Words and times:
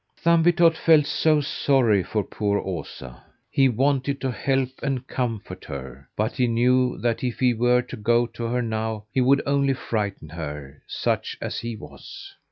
Thumbietot 0.17 0.75
felt 0.77 1.05
so 1.05 1.41
sorry 1.41 2.01
for 2.01 2.23
poor 2.23 2.57
Osa. 2.57 3.21
He 3.51 3.69
wanted 3.69 4.19
to 4.21 4.31
help 4.31 4.71
and 4.81 5.05
comfort 5.05 5.65
her; 5.65 6.09
but 6.15 6.37
he 6.37 6.47
knew 6.47 6.97
that 7.01 7.23
if 7.23 7.39
he 7.39 7.53
were 7.53 7.83
to 7.83 7.97
go 7.97 8.25
to 8.25 8.45
her 8.45 8.63
now, 8.63 9.05
he 9.13 9.21
would 9.21 9.43
only 9.45 9.73
frighten 9.73 10.29
her 10.29 10.81
such 10.87 11.37
as 11.39 11.59
he 11.59 11.75
was! 11.75 12.33